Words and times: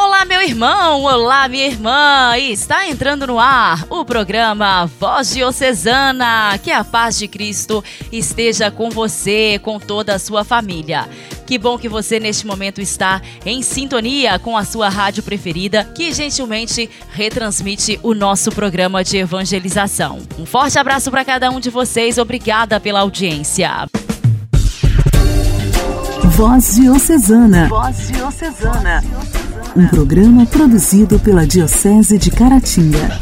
Olá, 0.00 0.24
meu 0.24 0.40
irmão! 0.40 1.02
Olá, 1.02 1.48
minha 1.48 1.66
irmã! 1.66 2.38
Está 2.38 2.86
entrando 2.86 3.26
no 3.26 3.40
ar 3.40 3.84
o 3.90 4.04
programa 4.04 4.86
Voz 4.86 5.34
Diocesana. 5.34 6.56
Que 6.62 6.70
a 6.70 6.84
paz 6.84 7.18
de 7.18 7.26
Cristo 7.26 7.82
esteja 8.12 8.70
com 8.70 8.90
você, 8.90 9.58
com 9.60 9.80
toda 9.80 10.14
a 10.14 10.18
sua 10.20 10.44
família. 10.44 11.08
Que 11.44 11.58
bom 11.58 11.76
que 11.76 11.88
você 11.88 12.20
neste 12.20 12.46
momento 12.46 12.80
está 12.80 13.20
em 13.44 13.60
sintonia 13.60 14.38
com 14.38 14.56
a 14.56 14.64
sua 14.64 14.88
rádio 14.88 15.24
preferida, 15.24 15.82
que 15.82 16.12
gentilmente 16.12 16.88
retransmite 17.10 17.98
o 18.00 18.14
nosso 18.14 18.52
programa 18.52 19.02
de 19.02 19.16
evangelização. 19.16 20.20
Um 20.38 20.46
forte 20.46 20.78
abraço 20.78 21.10
para 21.10 21.24
cada 21.24 21.50
um 21.50 21.58
de 21.58 21.70
vocês, 21.70 22.18
obrigada 22.18 22.78
pela 22.78 23.00
audiência. 23.00 23.88
Voz 26.38 26.76
Diocesana. 26.76 27.66
Voz 27.66 28.12
Diocesana. 28.12 29.02
Um 29.74 29.88
programa 29.88 30.46
produzido 30.46 31.18
pela 31.18 31.44
Diocese 31.44 32.16
de 32.16 32.30
Caratinga. 32.30 33.18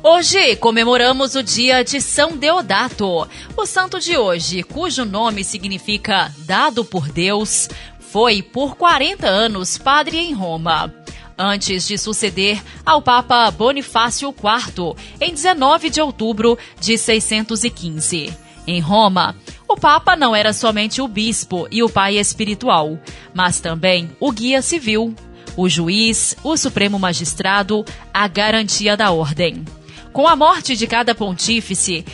Hoje 0.00 0.54
comemoramos 0.54 1.34
o 1.34 1.42
dia 1.42 1.82
de 1.82 2.00
São 2.00 2.36
Deodato. 2.36 3.26
O 3.56 3.66
santo 3.66 3.98
de 3.98 4.16
hoje, 4.16 4.62
cujo 4.62 5.04
nome 5.04 5.42
significa 5.42 6.32
dado 6.46 6.84
por 6.84 7.08
Deus, 7.08 7.68
foi 7.98 8.40
por 8.40 8.76
40 8.76 9.26
anos 9.26 9.78
padre 9.78 10.16
em 10.16 10.32
Roma. 10.32 10.94
Antes 11.36 11.88
de 11.88 11.98
suceder 11.98 12.62
ao 12.86 13.02
Papa 13.02 13.50
Bonifácio 13.50 14.28
IV, 14.28 14.94
em 15.20 15.34
19 15.34 15.90
de 15.90 16.00
outubro 16.00 16.56
de 16.80 16.96
615. 16.96 18.46
Em 18.68 18.80
Roma, 18.80 19.34
o 19.66 19.76
Papa 19.78 20.14
não 20.14 20.36
era 20.36 20.52
somente 20.52 21.00
o 21.00 21.08
bispo 21.08 21.66
e 21.70 21.82
o 21.82 21.88
pai 21.88 22.18
espiritual, 22.18 22.98
mas 23.32 23.60
também 23.60 24.10
o 24.20 24.30
guia 24.30 24.60
civil, 24.60 25.14
o 25.56 25.70
juiz, 25.70 26.36
o 26.44 26.54
supremo 26.54 26.98
magistrado, 26.98 27.82
a 28.12 28.28
garantia 28.28 28.94
da 28.94 29.10
ordem. 29.10 29.64
Com 30.12 30.28
a 30.28 30.36
morte 30.36 30.76
de 30.76 30.86
cada 30.86 31.14
pontífice, 31.14 32.04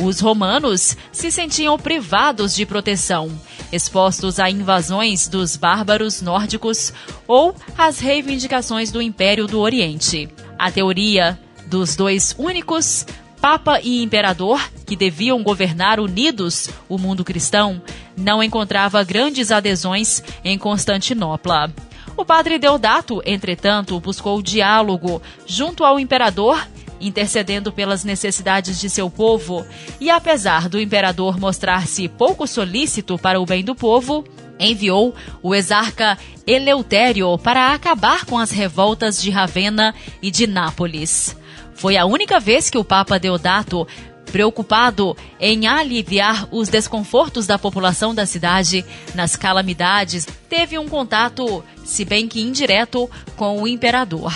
os 0.00 0.20
romanos 0.20 0.96
se 1.12 1.30
sentiam 1.30 1.78
privados 1.78 2.54
de 2.54 2.64
proteção, 2.64 3.30
expostos 3.70 4.40
a 4.40 4.48
invasões 4.48 5.28
dos 5.28 5.54
bárbaros 5.54 6.22
nórdicos 6.22 6.94
ou 7.28 7.54
às 7.76 7.98
reivindicações 7.98 8.90
do 8.90 9.02
Império 9.02 9.46
do 9.46 9.60
Oriente. 9.60 10.30
A 10.58 10.70
teoria 10.70 11.38
dos 11.66 11.94
dois 11.94 12.34
únicos, 12.38 13.06
Papa 13.40 13.80
e 13.82 14.02
Imperador, 14.02 14.60
que 14.86 14.94
deviam 14.94 15.42
governar 15.42 15.98
unidos 15.98 16.68
o 16.88 16.98
mundo 16.98 17.24
cristão, 17.24 17.80
não 18.16 18.42
encontrava 18.42 19.02
grandes 19.02 19.50
adesões 19.50 20.22
em 20.44 20.58
Constantinopla. 20.58 21.72
O 22.16 22.24
padre 22.24 22.58
Deodato, 22.58 23.22
entretanto, 23.24 23.98
buscou 23.98 24.42
diálogo 24.42 25.22
junto 25.46 25.84
ao 25.84 25.98
imperador 25.98 26.66
intercedendo 27.00 27.72
pelas 27.72 28.04
necessidades 28.04 28.78
de 28.78 28.90
seu 28.90 29.08
povo, 29.08 29.64
e 29.98 30.10
apesar 30.10 30.68
do 30.68 30.78
imperador 30.78 31.40
mostrar-se 31.40 32.08
pouco 32.08 32.46
solícito 32.46 33.18
para 33.18 33.40
o 33.40 33.46
bem 33.46 33.64
do 33.64 33.74
povo, 33.74 34.22
enviou 34.58 35.14
o 35.42 35.54
exarca 35.54 36.18
Eleutério 36.46 37.38
para 37.38 37.72
acabar 37.72 38.26
com 38.26 38.38
as 38.38 38.50
revoltas 38.50 39.22
de 39.22 39.30
Ravenna 39.30 39.94
e 40.20 40.30
de 40.30 40.46
Nápoles. 40.46 41.39
Foi 41.74 41.96
a 41.96 42.04
única 42.04 42.38
vez 42.38 42.68
que 42.68 42.78
o 42.78 42.84
Papa 42.84 43.18
Deodato 43.18 43.86
preocupado 44.30 45.16
em 45.40 45.66
aliviar 45.66 46.48
os 46.52 46.68
desconfortos 46.68 47.46
da 47.46 47.58
população 47.58 48.14
da 48.14 48.24
cidade 48.24 48.84
nas 49.14 49.34
calamidades, 49.34 50.26
teve 50.48 50.78
um 50.78 50.88
contato, 50.88 51.64
se 51.84 52.04
bem 52.04 52.28
que 52.28 52.40
indireto, 52.40 53.10
com 53.36 53.60
o 53.60 53.66
imperador 53.66 54.32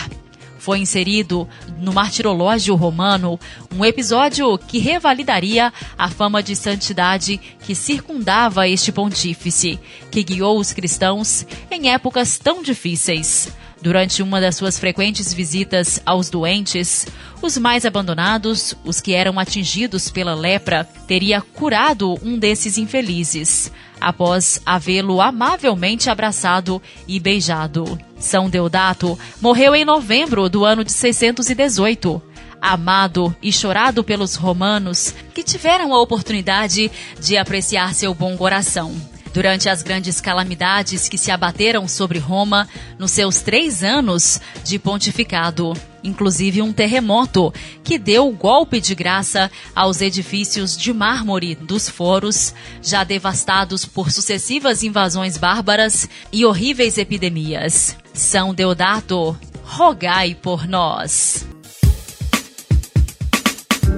foi 0.65 0.78
inserido 0.78 1.47
no 1.78 1.93
martirológio 1.93 2.75
romano 2.75 3.39
um 3.71 3.84
episódio 3.84 4.56
que 4.56 4.78
revalidaria 4.78 5.71
a 5.99 6.09
fama 6.09 6.43
de 6.43 6.56
santidade 6.56 7.37
que 7.37 7.75
circundava 7.75 8.66
este 8.66 8.91
pontífice, 8.91 9.78
que 10.11 10.22
guiou 10.22 10.59
os 10.59 10.72
cristãos 10.72 11.47
em 11.71 11.93
épocas 11.93 12.39
tão 12.39 12.62
difíceis. 12.62 13.53
Durante 13.84 14.22
uma 14.22 14.41
das 14.41 14.56
suas 14.56 14.78
frequentes 14.78 15.31
visitas 15.34 16.00
aos 16.06 16.31
doentes, 16.31 17.06
os 17.43 17.59
mais 17.59 17.84
abandonados, 17.84 18.75
os 18.83 18.99
que 18.99 19.12
eram 19.12 19.39
atingidos 19.39 20.09
pela 20.11 20.34
lepra, 20.34 20.89
teria 21.06 21.43
curado 21.43 22.19
um 22.22 22.39
desses 22.39 22.78
infelizes, 22.78 23.71
após 24.00 24.59
havê-lo 24.65 25.21
amavelmente 25.21 26.09
abraçado 26.09 26.81
e 27.06 27.21
beijado. 27.21 27.99
São 28.19 28.49
Deodato 28.49 29.19
morreu 29.39 29.75
em 29.75 29.84
novembro 29.84 30.49
do 30.49 30.65
ano 30.65 30.83
de 30.83 30.91
618 30.91 32.22
amado 32.62 33.37
e 33.43 33.53
chorado 33.53 34.03
pelos 34.03 34.37
romanos 34.37 35.15
que 35.34 35.43
tiveram 35.43 35.93
a 35.93 36.01
oportunidade 36.01 36.91
de 37.21 37.37
apreciar 37.37 37.93
seu 37.93 38.15
bom 38.15 38.34
coração. 38.39 39.14
Durante 39.34 39.69
as 39.69 39.83
grandes 39.83 40.21
calamidades 40.21 41.09
que 41.09 41.19
se 41.19 41.33
abateram 41.33 41.89
sobre 41.89 42.21
Roma 42.21 42.69
nos 42.97 43.11
seus 43.11 43.41
três 43.41 43.83
anos 43.83 44.41
de 44.62 44.78
pontificado, 44.78 45.72
inclusive 46.05 46.62
um 46.62 46.72
terremoto 46.72 47.53
que 47.83 47.99
deu 47.99 48.31
golpe 48.31 48.81
de 48.81 48.95
graça 48.95 49.50
aos 49.75 50.00
edifícios 50.00 50.77
de 50.77 50.93
mármore 50.93 51.56
dos 51.56 51.89
foros, 51.89 52.55
já 52.81 53.03
devastados 53.03 53.84
por 53.84 54.12
sucessivas 54.12 54.84
invasões 54.84 55.37
bárbaras 55.37 56.09
e 56.33 56.47
horríveis 56.47 56.97
epidemias. 56.97 57.97
São 58.12 58.55
Deodato, 58.55 59.37
rogai 59.65 60.37
por 60.41 60.69
nós. 60.69 61.45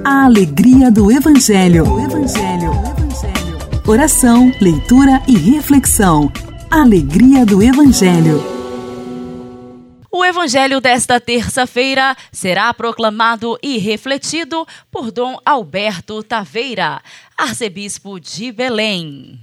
A 0.03 0.25
alegria 0.25 0.91
do 0.91 1.13
Evangelho. 1.13 1.85
O 1.93 2.01
Evangelho. 2.01 2.71
O 2.71 2.91
Evangelho. 2.91 3.36
Oração, 3.89 4.51
leitura 4.61 5.23
e 5.29 5.37
reflexão. 5.37 6.29
Alegria 6.69 7.47
do 7.47 7.63
Evangelho. 7.63 8.43
O 10.11 10.25
Evangelho 10.25 10.81
desta 10.81 11.21
terça-feira 11.21 12.17
será 12.33 12.75
proclamado 12.75 13.57
e 13.63 13.79
refletido 13.79 14.67
por 14.91 15.13
Dom 15.13 15.39
Alberto 15.47 16.21
Taveira, 16.25 17.01
arcebispo 17.39 18.19
de 18.19 18.51
Belém. 18.51 19.39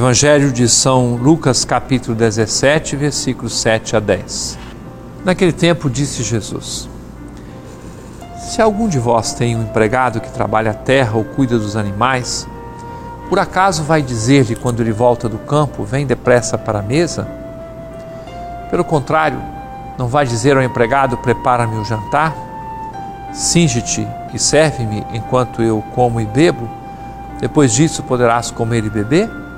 Evangelho 0.00 0.50
de 0.50 0.66
São 0.66 1.16
Lucas, 1.16 1.62
capítulo 1.62 2.16
17, 2.16 2.96
versículos 2.96 3.52
7 3.60 3.96
a 3.96 4.00
10. 4.00 4.58
Naquele 5.22 5.52
tempo 5.52 5.90
disse 5.90 6.22
Jesus: 6.22 6.88
Se 8.38 8.62
algum 8.62 8.88
de 8.88 8.98
vós 8.98 9.34
tem 9.34 9.54
um 9.54 9.62
empregado 9.62 10.18
que 10.18 10.32
trabalha 10.32 10.70
a 10.70 10.74
terra 10.74 11.18
ou 11.18 11.24
cuida 11.24 11.58
dos 11.58 11.76
animais, 11.76 12.48
por 13.28 13.38
acaso 13.38 13.82
vai 13.82 14.00
dizer-lhe 14.00 14.56
quando 14.56 14.80
ele 14.80 14.90
volta 14.90 15.28
do 15.28 15.36
campo: 15.36 15.84
Vem 15.84 16.06
depressa 16.06 16.56
para 16.56 16.78
a 16.78 16.82
mesa? 16.82 17.28
Pelo 18.70 18.84
contrário, 18.84 19.38
não 19.98 20.08
vai 20.08 20.24
dizer 20.24 20.56
ao 20.56 20.62
empregado: 20.62 21.18
Prepara-me 21.18 21.76
o 21.76 21.84
jantar? 21.84 22.34
Singe-te 23.34 24.08
e 24.32 24.38
serve-me 24.38 25.06
enquanto 25.12 25.60
eu 25.60 25.84
como 25.94 26.22
e 26.22 26.24
bebo? 26.24 26.66
Depois 27.38 27.74
disso 27.74 28.02
poderás 28.02 28.50
comer 28.50 28.82
e 28.82 28.88
beber? 28.88 29.49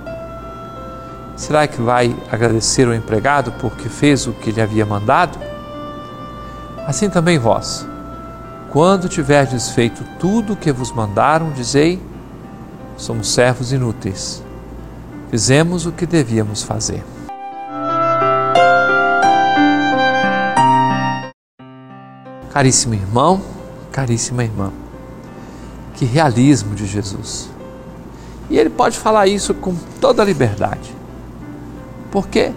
Será 1.37 1.67
que 1.67 1.81
vai 1.81 2.15
agradecer 2.31 2.87
o 2.87 2.95
empregado 2.95 3.53
porque 3.53 3.89
fez 3.89 4.27
o 4.27 4.33
que 4.33 4.51
lhe 4.51 4.61
havia 4.61 4.85
mandado? 4.85 5.39
Assim 6.87 7.09
também 7.09 7.39
vós, 7.39 7.87
quando 8.71 9.09
tiverdes 9.09 9.71
feito 9.71 10.05
tudo 10.19 10.53
o 10.53 10.57
que 10.57 10.73
vos 10.73 10.93
mandaram, 10.93 11.51
dizei: 11.51 12.01
somos 12.97 13.33
servos 13.33 13.73
inúteis. 13.73 14.43
Fizemos 15.31 15.87
o 15.87 15.93
que 15.93 16.07
devíamos 16.07 16.63
fazer. 16.63 17.03
Caríssimo 22.53 22.95
irmão, 22.95 23.41
caríssima 23.91 24.45
irmã, 24.45 24.71
que 25.95 26.05
realismo 26.05 26.75
de 26.75 26.87
Jesus. 26.87 27.49
E 28.51 28.59
ele 28.59 28.69
pode 28.69 28.99
falar 28.99 29.27
isso 29.27 29.55
com 29.55 29.75
toda 30.01 30.23
a 30.23 30.25
liberdade. 30.25 30.95
Por 32.13 32.29
quê? 32.29 32.53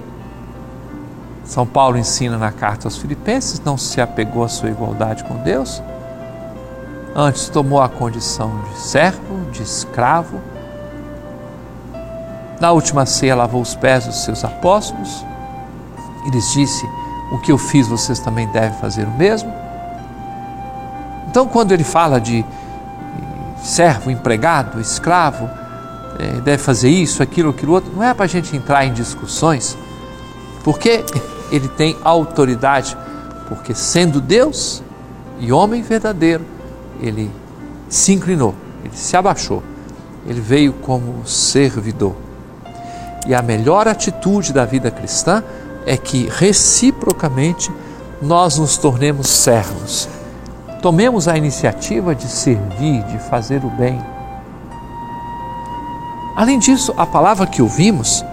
São 1.46 1.66
Paulo 1.66 1.98
ensina 1.98 2.38
na 2.38 2.52
carta 2.52 2.88
aos 2.88 2.98
Filipenses: 2.98 3.62
não 3.62 3.78
se 3.78 4.02
apegou 4.02 4.44
à 4.44 4.50
sua 4.50 4.70
igualdade 4.70 5.24
com 5.24 5.38
Deus, 5.38 5.82
antes 7.16 7.48
tomou 7.48 7.82
a 7.82 7.88
condição 7.88 8.62
de 8.70 8.80
servo, 8.82 9.50
de 9.52 9.64
escravo. 9.64 10.42
Na 12.60 12.72
última 12.72 13.06
ceia, 13.06 13.36
lavou 13.36 13.62
os 13.62 13.76
pés 13.76 14.06
dos 14.06 14.24
seus 14.24 14.44
apóstolos 14.44 15.26
e 16.26 16.32
lhes 16.32 16.52
disse: 16.52 16.86
O 17.32 17.40
que 17.40 17.52
eu 17.52 17.58
fiz, 17.58 17.88
vocês 17.88 18.20
também 18.20 18.48
devem 18.50 18.78
fazer 18.80 19.06
o 19.06 19.12
mesmo. 19.12 19.54
Então, 21.30 21.48
quando 21.48 21.72
ele 21.72 21.84
fala 21.84 22.20
de 22.20 22.46
servo, 23.62 24.12
empregado, 24.12 24.82
escravo, 24.82 25.50
é, 26.20 26.42
deve 26.42 26.58
fazer 26.58 26.90
isso, 26.90 27.22
aquilo, 27.22 27.50
aquilo 27.50 27.74
outro, 27.74 27.92
não 27.94 28.04
é 28.04 28.14
para 28.14 28.26
a 28.26 28.28
gente 28.28 28.56
entrar 28.56 28.86
em 28.86 28.94
discussões, 28.94 29.78
porque 30.64 31.04
ele 31.52 31.68
tem 31.68 31.98
autoridade, 32.04 32.98
porque 33.48 33.74
sendo 33.74 34.20
Deus 34.20 34.82
e 35.40 35.52
homem 35.52 35.82
verdadeiro, 35.82 36.46
ele 37.00 37.30
se 37.90 38.14
inclinou, 38.14 38.56
ele 38.84 38.96
se 38.96 39.16
abaixou, 39.16 39.62
ele 40.26 40.42
veio 40.42 40.74
como 40.74 41.26
servidor. 41.28 42.16
E 43.28 43.34
a 43.34 43.42
melhor 43.42 43.88
atitude 43.88 44.54
da 44.54 44.66
vida 44.66 44.92
cristã 44.92 45.44
é 45.86 45.98
que 45.98 46.30
reciprocamente 46.32 47.72
nós 48.22 48.58
nos 48.58 48.78
tornemos 48.78 49.28
servos. 49.28 50.08
Tomemos 50.82 51.28
a 51.28 51.38
iniciativa 51.38 52.14
de 52.14 52.28
servir, 52.28 53.04
de 53.04 53.18
fazer 53.18 53.64
o 53.66 53.70
bem. 53.70 54.00
Além 56.36 56.60
disso, 56.60 56.94
a 56.98 57.06
palavra 57.06 57.48
que 57.48 57.62
ouvimos 57.62 58.24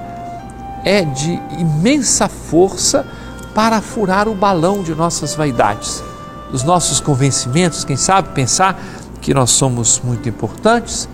é 0.85 1.03
de 1.03 1.41
imensa 1.59 2.29
força 2.29 3.07
para 3.55 3.81
furar 3.81 4.29
o 4.29 4.35
balão 4.35 4.83
de 4.83 4.95
nossas 4.95 5.35
vaidades, 5.35 6.03
dos 6.51 6.65
nossos 6.65 7.01
convencimentos, 7.01 7.85
quem 7.85 7.97
sabe 7.97 8.31
pensar 8.31 8.81
que 9.21 9.33
nós 9.33 9.51
somos 9.51 10.01
muito 10.03 10.29
importantes 10.29 11.09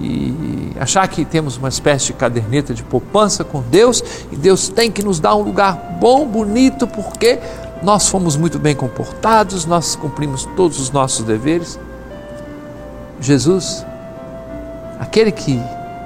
e 0.00 0.72
achar 0.78 1.08
que 1.08 1.24
temos 1.24 1.56
uma 1.56 1.68
espécie 1.68 2.06
de 2.06 2.12
caderneta 2.12 2.74
de 2.74 2.82
poupança 2.82 3.42
com 3.42 3.62
Deus 3.62 4.04
e 4.30 4.36
Deus 4.36 4.68
tem 4.68 4.92
que 4.92 5.02
nos 5.02 5.18
dar 5.18 5.34
um 5.34 5.42
lugar 5.42 5.96
bom, 5.98 6.26
bonito, 6.26 6.86
porque 6.86 7.38
nós 7.82 8.08
fomos 8.08 8.36
muito 8.36 8.58
bem 8.58 8.76
comportados, 8.76 9.64
nós 9.64 9.96
cumprimos 9.96 10.44
todos 10.56 10.78
os 10.78 10.90
nossos 10.90 11.24
deveres. 11.24 11.78
Jesus, 13.20 13.84
aquele 15.00 15.32
que 15.32 15.60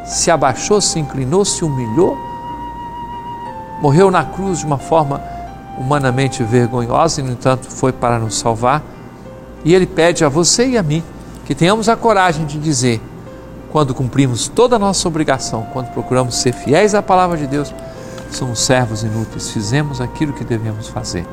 se 0.04 0.30
abaixou, 0.30 0.80
se 0.80 0.98
inclinou, 0.98 1.44
se 1.44 1.64
humilhou, 1.64 2.16
morreu 3.80 4.10
na 4.10 4.24
cruz 4.24 4.60
de 4.60 4.66
uma 4.66 4.78
forma 4.78 5.20
humanamente 5.78 6.42
vergonhosa 6.42 7.20
e, 7.20 7.24
no 7.24 7.32
entanto, 7.32 7.70
foi 7.70 7.92
para 7.92 8.18
nos 8.18 8.38
salvar. 8.38 8.82
E 9.64 9.74
ele 9.74 9.86
pede 9.86 10.24
a 10.24 10.28
você 10.28 10.66
e 10.66 10.78
a 10.78 10.82
mim 10.82 11.02
que 11.44 11.54
tenhamos 11.54 11.88
a 11.88 11.96
coragem 11.96 12.46
de 12.46 12.58
dizer, 12.58 13.00
quando 13.70 13.94
cumprimos 13.94 14.48
toda 14.48 14.76
a 14.76 14.78
nossa 14.78 15.08
obrigação, 15.08 15.66
quando 15.72 15.88
procuramos 15.92 16.36
ser 16.36 16.52
fiéis 16.52 16.94
à 16.94 17.02
palavra 17.02 17.36
de 17.36 17.46
Deus, 17.46 17.72
somos 18.30 18.60
servos 18.60 19.02
inúteis, 19.02 19.50
fizemos 19.50 20.00
aquilo 20.00 20.32
que 20.32 20.44
devemos 20.44 20.88
fazer. 20.88 21.26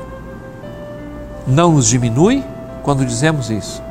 Não 1.46 1.72
nos 1.72 1.86
diminui 1.86 2.44
quando 2.82 3.04
dizemos 3.04 3.50
isso, 3.50 3.82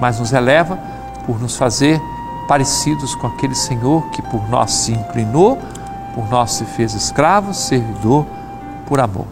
mas 0.00 0.18
nos 0.18 0.32
eleva 0.32 0.78
por 1.26 1.40
nos 1.40 1.56
fazer 1.56 2.00
parecidos 2.46 3.14
com 3.14 3.26
aquele 3.26 3.54
Senhor 3.54 4.08
que 4.10 4.22
por 4.22 4.48
nós 4.48 4.72
se 4.72 4.92
inclinou, 4.92 5.58
por 6.14 6.28
nós 6.28 6.52
se 6.52 6.64
fez 6.64 6.94
escravo, 6.94 7.52
servidor, 7.52 8.26
por 8.86 9.00
amor. 9.00 9.26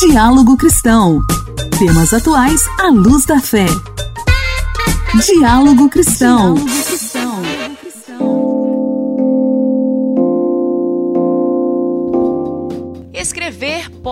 Diálogo 0.00 0.56
Cristão. 0.56 1.20
Temas 1.78 2.12
atuais 2.12 2.62
à 2.78 2.88
luz 2.88 3.24
da 3.24 3.40
fé. 3.40 3.66
Diálogo 5.24 5.88
Cristão. 5.88 6.54
Escrever 6.54 7.07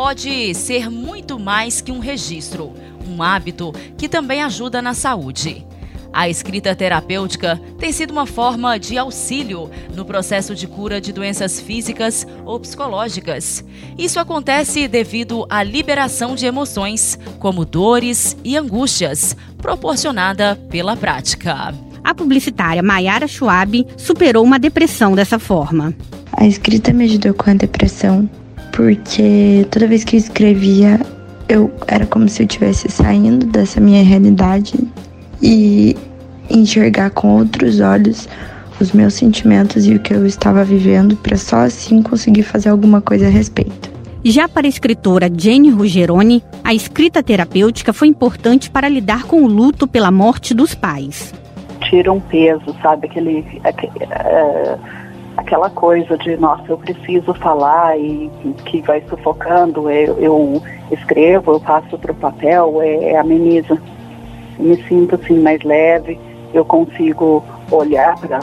pode 0.06 0.54
ser 0.54 0.88
muito 0.88 1.36
mais 1.36 1.80
que 1.80 1.90
um 1.90 1.98
registro, 1.98 2.72
um 3.08 3.20
hábito 3.20 3.72
que 3.98 4.08
também 4.08 4.40
ajuda 4.40 4.80
na 4.80 4.94
saúde. 4.94 5.66
A 6.12 6.28
escrita 6.28 6.76
terapêutica 6.76 7.60
tem 7.76 7.90
sido 7.90 8.12
uma 8.12 8.24
forma 8.24 8.78
de 8.78 8.96
auxílio 8.96 9.68
no 9.96 10.04
processo 10.04 10.54
de 10.54 10.68
cura 10.68 11.00
de 11.00 11.12
doenças 11.12 11.58
físicas 11.58 12.24
ou 12.44 12.60
psicológicas. 12.60 13.64
Isso 13.98 14.20
acontece 14.20 14.86
devido 14.86 15.44
à 15.50 15.64
liberação 15.64 16.36
de 16.36 16.46
emoções, 16.46 17.18
como 17.40 17.64
dores 17.64 18.36
e 18.44 18.56
angústias, 18.56 19.36
proporcionada 19.58 20.54
pela 20.70 20.96
prática. 20.96 21.74
A 22.04 22.14
publicitária 22.14 22.80
Mayara 22.80 23.26
Schwab 23.26 23.84
superou 23.96 24.44
uma 24.44 24.60
depressão 24.60 25.16
dessa 25.16 25.40
forma. 25.40 25.92
A 26.32 26.46
escrita 26.46 26.92
me 26.92 27.06
ajudou 27.06 27.34
com 27.34 27.50
a 27.50 27.54
depressão, 27.54 28.30
porque 28.76 29.66
toda 29.70 29.86
vez 29.86 30.04
que 30.04 30.16
eu 30.16 30.18
escrevia, 30.18 31.00
eu 31.48 31.72
era 31.88 32.04
como 32.04 32.28
se 32.28 32.42
eu 32.42 32.46
estivesse 32.46 32.90
saindo 32.90 33.46
dessa 33.46 33.80
minha 33.80 34.04
realidade 34.04 34.74
e 35.42 35.96
enxergar 36.50 37.08
com 37.10 37.38
outros 37.38 37.80
olhos 37.80 38.28
os 38.78 38.92
meus 38.92 39.14
sentimentos 39.14 39.86
e 39.86 39.94
o 39.94 39.98
que 39.98 40.12
eu 40.12 40.26
estava 40.26 40.62
vivendo 40.62 41.16
para 41.16 41.38
só 41.38 41.60
assim 41.60 42.02
conseguir 42.02 42.42
fazer 42.42 42.68
alguma 42.68 43.00
coisa 43.00 43.26
a 43.26 43.30
respeito. 43.30 43.90
Já 44.22 44.46
para 44.46 44.66
a 44.66 44.68
escritora 44.68 45.30
Jane 45.34 45.70
Ruggeroni, 45.70 46.42
a 46.62 46.74
escrita 46.74 47.22
terapêutica 47.22 47.94
foi 47.94 48.08
importante 48.08 48.70
para 48.70 48.90
lidar 48.90 49.22
com 49.22 49.42
o 49.42 49.46
luto 49.46 49.86
pela 49.86 50.10
morte 50.10 50.52
dos 50.52 50.74
pais. 50.74 51.32
Tira 51.88 52.12
um 52.12 52.20
peso, 52.20 52.76
sabe? 52.82 53.06
Aquele, 53.06 53.42
aquele 53.64 54.04
é, 54.10 54.76
aquela 55.36 55.70
coisa 55.70 56.16
de, 56.18 56.36
nossa, 56.36 56.64
eu 56.68 56.78
preciso 56.78 57.34
falar 57.34 57.98
e 57.98 58.30
que 58.64 58.80
vai 58.82 59.02
sufocando, 59.08 59.90
eu, 59.90 60.18
eu 60.18 60.62
escrevo, 60.90 61.52
eu 61.52 61.60
passo 61.60 61.98
para 61.98 62.12
o 62.12 62.16
papel, 62.16 62.80
é, 62.82 63.10
é 63.10 63.18
ameniza. 63.18 63.78
Me 64.58 64.76
sinto 64.84 65.16
assim 65.16 65.38
mais 65.40 65.62
leve 65.62 66.18
eu 66.56 66.64
consigo 66.64 67.44
olhar 67.70 68.16
para 68.18 68.40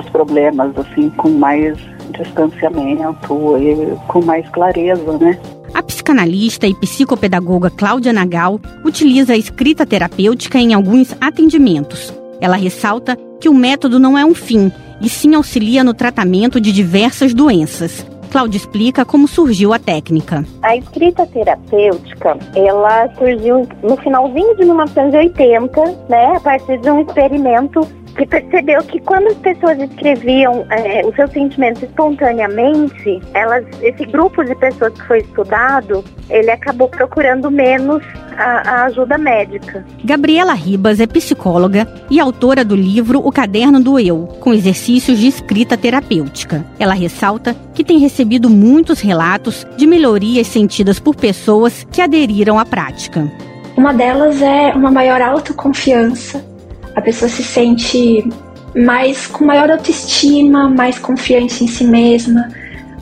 os 0.00 0.08
problemas 0.10 0.76
assim 0.78 1.10
com 1.10 1.30
mais 1.30 1.76
distanciamento 2.10 3.58
e 3.58 3.96
com 4.08 4.22
mais 4.22 4.48
clareza, 4.50 5.18
né? 5.18 5.38
A 5.74 5.82
psicanalista 5.82 6.66
e 6.66 6.74
psicopedagoga 6.74 7.68
Cláudia 7.68 8.12
Nagal 8.12 8.60
utiliza 8.84 9.32
a 9.32 9.36
escrita 9.36 9.84
terapêutica 9.84 10.58
em 10.58 10.72
alguns 10.72 11.14
atendimentos. 11.20 12.14
Ela 12.40 12.56
ressalta 12.56 13.16
que 13.40 13.48
o 13.48 13.54
método 13.54 13.98
não 13.98 14.16
é 14.16 14.24
um 14.24 14.34
fim, 14.34 14.70
e 15.00 15.08
sim 15.08 15.34
auxilia 15.34 15.82
no 15.84 15.94
tratamento 15.94 16.60
de 16.60 16.72
diversas 16.72 17.34
doenças. 17.34 18.06
Cláudia 18.30 18.58
explica 18.58 19.04
como 19.04 19.28
surgiu 19.28 19.72
a 19.72 19.78
técnica. 19.78 20.44
A 20.62 20.76
escrita 20.76 21.24
terapêutica, 21.26 22.36
ela 22.56 23.08
surgiu 23.16 23.66
no 23.82 23.96
finalzinho 23.96 24.56
de 24.56 24.64
1980, 24.64 25.80
né, 26.08 26.36
a 26.36 26.40
partir 26.40 26.78
de 26.80 26.90
um 26.90 27.00
experimento 27.00 27.86
que 28.16 28.26
percebeu 28.26 28.80
que 28.84 29.00
quando 29.00 29.28
as 29.28 29.36
pessoas 29.38 29.78
escreviam 29.80 30.66
é, 30.70 31.04
os 31.04 31.14
seus 31.16 31.30
sentimentos 31.32 31.82
espontaneamente, 31.82 33.20
elas, 33.34 33.64
esse 33.82 34.04
grupo 34.06 34.44
de 34.44 34.54
pessoas 34.54 34.92
que 34.94 35.02
foi 35.06 35.18
estudado, 35.18 36.04
ele 36.30 36.50
acabou 36.50 36.88
procurando 36.88 37.50
menos 37.50 38.02
a, 38.36 38.70
a 38.70 38.84
ajuda 38.84 39.18
médica. 39.18 39.84
Gabriela 40.04 40.54
Ribas 40.54 41.00
é 41.00 41.06
psicóloga 41.06 41.86
e 42.10 42.20
autora 42.20 42.64
do 42.64 42.76
livro 42.76 43.20
O 43.24 43.32
Caderno 43.32 43.80
do 43.80 43.98
Eu, 43.98 44.26
com 44.40 44.52
exercícios 44.52 45.18
de 45.18 45.26
escrita 45.26 45.76
terapêutica. 45.76 46.64
Ela 46.78 46.94
ressalta 46.94 47.54
que 47.74 47.84
tem 47.84 47.98
recebido 47.98 48.48
muitos 48.48 49.00
relatos 49.00 49.66
de 49.76 49.86
melhorias 49.86 50.46
sentidas 50.46 51.00
por 51.00 51.16
pessoas 51.16 51.84
que 51.90 52.00
aderiram 52.00 52.58
à 52.58 52.64
prática. 52.64 53.28
Uma 53.76 53.92
delas 53.92 54.40
é 54.40 54.72
uma 54.72 54.90
maior 54.90 55.20
autoconfiança 55.20 56.53
a 56.94 57.00
pessoa 57.00 57.28
se 57.28 57.42
sente 57.42 58.28
mais 58.74 59.26
com 59.26 59.44
maior 59.44 59.70
autoestima, 59.70 60.68
mais 60.68 60.98
confiante 60.98 61.62
em 61.62 61.68
si 61.68 61.84
mesma, 61.84 62.48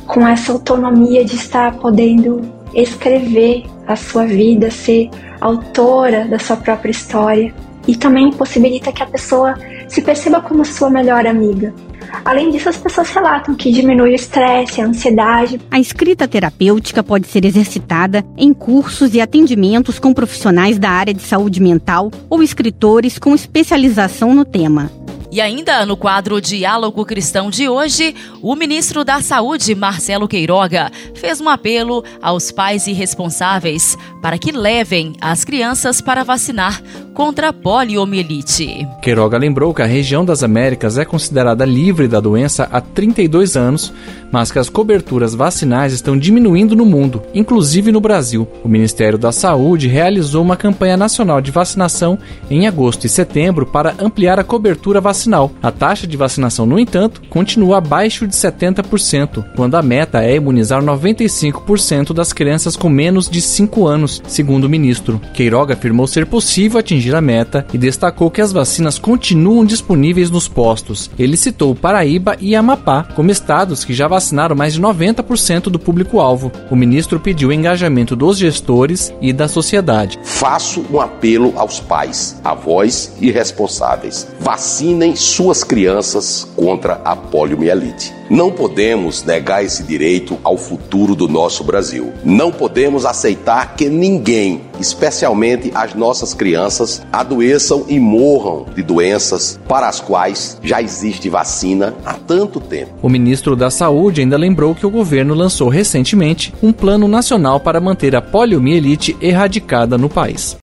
com 0.07 0.27
essa 0.27 0.53
autonomia 0.53 1.25
de 1.25 1.37
estar 1.37 1.75
podendo 1.77 2.43
escrever 2.75 3.65
a 3.87 3.97
sua 3.97 4.27
vida, 4.27 4.71
ser 4.71 5.11
autora 5.41 6.27
da 6.27 6.39
sua 6.39 6.57
própria 6.57 6.91
história. 6.91 7.55
E 7.87 7.97
também 7.97 8.31
possibilita 8.31 8.93
que 8.93 9.03
a 9.03 9.07
pessoa 9.07 9.55
se 9.89 10.01
perceba 10.03 10.41
como 10.41 10.65
sua 10.65 10.89
melhor 10.89 11.27
amiga. 11.27 11.75
Além 12.25 12.51
disso, 12.51 12.69
as 12.69 12.77
pessoas 12.77 13.11
relatam 13.11 13.55
que 13.55 13.73
diminui 13.73 14.13
o 14.13 14.15
estresse, 14.15 14.81
a 14.81 14.87
ansiedade. 14.87 15.61
A 15.71 15.79
escrita 15.79 16.29
terapêutica 16.29 17.03
pode 17.03 17.27
ser 17.27 17.45
exercitada 17.45 18.25
em 18.37 18.53
cursos 18.53 19.15
e 19.15 19.21
atendimentos 19.21 19.99
com 19.99 20.13
profissionais 20.13 20.79
da 20.79 20.91
área 20.91 21.15
de 21.15 21.23
saúde 21.23 21.61
mental 21.61 22.11
ou 22.29 22.43
escritores 22.43 23.19
com 23.19 23.35
especialização 23.35 24.35
no 24.35 24.45
tema. 24.45 24.91
E 25.33 25.41
ainda 25.41 25.87
no 25.87 25.97
quadro 25.97 26.43
Diálogo 26.43 27.07
Cristão 27.07 27.49
de 27.49 27.67
hoje, 27.67 28.15
o 28.43 28.55
ministro 28.55 29.03
da 29.03 29.23
Saúde, 29.23 29.75
Marcelo 29.75 30.29
Queiroga, 30.29 30.93
fez 31.15 31.41
um 31.41 31.49
apelo 31.49 32.05
aos 32.21 32.53
pais 32.53 32.87
e 32.87 32.93
responsáveis 32.93 33.97
para 34.21 34.37
que 34.37 34.53
levem 34.53 35.15
as 35.23 35.43
crianças 35.43 36.03
para 36.03 36.23
vacinar 36.23 36.83
contra 37.13 37.49
a 37.49 37.53
poliomielite. 37.53 38.87
Queiroga 39.01 39.37
lembrou 39.37 39.75
que 39.75 39.83
a 39.83 39.87
região 39.87 40.25
das 40.25 40.43
Américas 40.43 40.99
é 40.99 41.05
considerada 41.05 41.65
livre 41.65 42.09
da 42.09 42.21
doença 42.21 42.69
há 42.73 42.81
32 42.81 43.57
anos, 43.57 43.93
mas 44.31 44.51
que 44.51 44.59
as 44.59 44.69
coberturas 44.69 45.35
vacinais 45.35 45.93
estão 45.93 46.17
diminuindo 46.17 46.75
no 46.75 46.87
mundo, 46.87 47.23
inclusive 47.35 47.93
no 47.93 48.01
Brasil. 48.01 48.49
O 48.65 48.69
Ministério 48.69 49.19
da 49.19 49.31
Saúde 49.31 49.89
realizou 49.89 50.43
uma 50.43 50.57
campanha 50.57 50.97
nacional 50.97 51.41
de 51.41 51.51
vacinação 51.51 52.19
em 52.51 52.67
agosto 52.67 53.05
e 53.05 53.09
setembro 53.09 53.67
para 53.67 53.95
ampliar 53.99 54.39
a 54.39 54.45
cobertura 54.45 55.01
vacinal. 55.01 55.53
A 55.63 55.71
taxa 55.71 56.07
de 56.07 56.17
vacinação, 56.17 56.65
no 56.65 56.79
entanto, 56.79 57.21
continua 57.29 57.79
abaixo 57.79 58.27
de 58.27 58.35
70%, 58.35 59.45
quando 59.55 59.75
a 59.75 59.83
meta 59.83 60.23
é 60.23 60.37
imunizar 60.37 60.83
95% 60.83 62.15
das 62.15 62.33
crianças 62.33 62.77
com 62.77 62.89
menos 62.89 63.29
de 63.29 63.41
5 63.41 63.87
anos, 63.87 64.23
segundo 64.27 64.65
o 64.65 64.69
ministro. 64.69 65.21
Queiroga 65.35 65.75
afirmou 65.75 66.07
ser 66.07 66.27
possível 66.27 66.79
atingir 66.79 67.02
a 67.11 67.21
meta 67.21 67.67
e 67.73 67.79
destacou 67.79 68.31
que 68.31 68.41
as 68.41 68.53
vacinas 68.53 68.99
continuam 68.99 69.65
disponíveis 69.65 70.31
nos 70.31 70.47
postos. 70.47 71.11
Ele 71.19 71.37
citou 71.37 71.75
Paraíba 71.75 72.37
e 72.41 72.55
Amapá 72.55 73.05
como 73.15 73.31
estados 73.31 73.85
que 73.85 73.95
já 73.95 74.07
vacinaram 74.07 74.55
mais 74.55 74.75
de 74.75 74.81
90% 74.83 75.65
do 75.65 75.79
público-alvo. 75.79 76.53
O 76.71 76.77
ministro 76.77 77.19
pediu 77.19 77.49
o 77.49 77.53
engajamento 77.53 78.15
dos 78.15 78.39
gestores 78.39 79.13
e 79.21 79.33
da 79.33 79.49
sociedade. 79.49 80.19
Faço 80.23 80.85
um 80.93 81.01
apelo 81.01 81.53
aos 81.57 81.81
pais, 81.81 82.41
avós 82.45 83.15
e 83.21 83.31
responsáveis. 83.31 84.29
Vacinem 84.39 85.17
suas 85.17 85.65
crianças 85.65 86.47
contra 86.55 87.01
a 87.05 87.17
poliomielite. 87.17 88.13
Não 88.33 88.51
podemos 88.51 89.23
negar 89.25 89.63
esse 89.63 89.83
direito 89.83 90.39
ao 90.43 90.57
futuro 90.57 91.15
do 91.15 91.29
nosso 91.29 91.63
Brasil. 91.63 92.13
Não 92.25 92.51
podemos 92.51 93.05
aceitar 93.05 93.77
que 93.77 93.91
ninguém, 93.91 94.63
especialmente 94.83 95.71
as 95.75 95.95
nossas 95.95 96.35
crianças, 96.35 97.01
adoeçam 97.11 97.87
e 97.89 97.99
morram 97.99 98.67
de 98.75 98.83
doenças 98.83 99.59
para 99.67 99.89
as 99.89 100.01
quais 100.01 100.59
já 100.63 100.83
existe 100.83 101.29
vacina 101.31 101.95
há 102.05 102.15
tanto 102.15 102.61
tempo. 102.61 102.91
O 103.01 103.09
ministro 103.09 103.57
da 103.57 103.71
Saúde 103.71 104.21
ainda 104.21 104.37
lembrou 104.37 104.75
que 104.75 104.85
o 104.85 104.91
governo 104.91 105.35
lançou 105.35 105.69
recentemente 105.69 106.53
um 106.63 106.73
plano 106.73 107.09
nacional 107.09 107.61
para 107.61 107.81
manter 107.81 108.15
a 108.15 108.21
poliomielite 108.21 109.17
erradicada 109.21 109.97
no 109.97 110.09
país. 110.09 110.57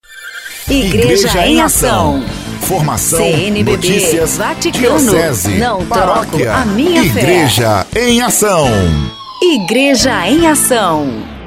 Igreja, 0.68 1.26
Igreja 1.28 1.46
em 1.46 1.60
Ação. 1.60 2.22
Informação, 2.62 3.18
CNBB, 3.18 3.72
notícias, 3.72 4.36
Vaticano, 4.36 4.98
diocese, 4.98 5.54
não 5.58 5.84
paróquia, 5.86 6.52
a 6.54 6.64
minha 6.66 7.02
Igreja 7.02 7.84
fé. 7.90 8.08
em 8.08 8.20
Ação. 8.20 8.68
Igreja 9.42 10.28
em 10.28 10.46
Ação. 10.46 11.39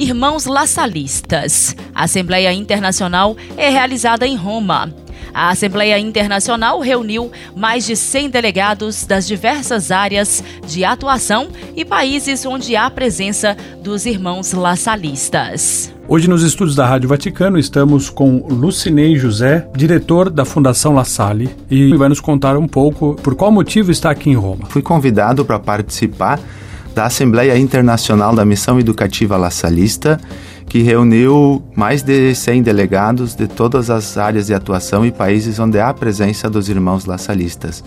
Irmãos 0.00 0.46
Laçalistas. 0.46 1.76
A 1.94 2.04
Assembleia 2.04 2.50
Internacional 2.54 3.36
é 3.54 3.68
realizada 3.68 4.26
em 4.26 4.34
Roma. 4.34 4.90
A 5.34 5.50
Assembleia 5.50 5.98
Internacional 5.98 6.80
reuniu 6.80 7.30
mais 7.54 7.84
de 7.84 7.94
100 7.94 8.30
delegados 8.30 9.04
das 9.04 9.26
diversas 9.26 9.90
áreas 9.90 10.42
de 10.66 10.86
atuação 10.86 11.48
e 11.76 11.84
países 11.84 12.46
onde 12.46 12.74
há 12.76 12.90
presença 12.90 13.54
dos 13.84 14.06
irmãos 14.06 14.54
laçalistas. 14.54 15.94
Hoje, 16.08 16.30
nos 16.30 16.42
estúdios 16.42 16.74
da 16.74 16.86
Rádio 16.86 17.10
Vaticano, 17.10 17.58
estamos 17.58 18.08
com 18.08 18.38
Lucinei 18.48 19.18
José, 19.18 19.68
diretor 19.76 20.30
da 20.30 20.46
Fundação 20.46 20.94
La 20.94 21.04
Salle, 21.04 21.50
e 21.70 21.94
vai 21.94 22.08
nos 22.08 22.20
contar 22.20 22.56
um 22.56 22.66
pouco 22.66 23.16
por 23.22 23.34
qual 23.34 23.52
motivo 23.52 23.90
está 23.90 24.10
aqui 24.10 24.30
em 24.30 24.34
Roma. 24.34 24.64
Fui 24.70 24.80
convidado 24.80 25.44
para 25.44 25.58
participar 25.58 26.40
da 26.94 27.06
Assembleia 27.06 27.56
Internacional 27.56 28.34
da 28.34 28.44
Missão 28.44 28.78
Educativa 28.78 29.36
La 29.36 29.50
Salista, 29.50 30.20
que 30.66 30.82
reuniu 30.82 31.62
mais 31.74 32.02
de 32.02 32.34
100 32.34 32.62
delegados 32.62 33.34
de 33.34 33.46
todas 33.46 33.90
as 33.90 34.16
áreas 34.16 34.46
de 34.46 34.54
atuação 34.54 35.04
e 35.04 35.10
países 35.10 35.58
onde 35.58 35.78
há 35.78 35.88
a 35.88 35.94
presença 35.94 36.48
dos 36.48 36.68
irmãos 36.68 37.04
laçalistas. 37.04 37.82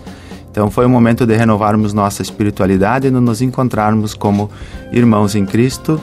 Então 0.50 0.70
foi 0.70 0.86
um 0.86 0.90
momento 0.90 1.26
de 1.26 1.34
renovarmos 1.36 1.92
nossa 1.92 2.22
espiritualidade 2.22 3.08
e 3.08 3.10
nos 3.10 3.42
encontrarmos 3.42 4.14
como 4.14 4.50
irmãos 4.92 5.34
em 5.34 5.44
Cristo 5.44 6.00